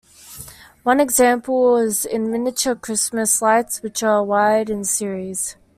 One 0.81 0.99
example 0.99 1.75
is 1.77 2.05
in 2.07 2.31
miniature 2.31 2.73
Christmas 2.73 3.39
lights 3.39 3.83
which 3.83 4.01
are 4.01 4.23
wired 4.23 4.67
in 4.71 4.83
series. 4.83 5.57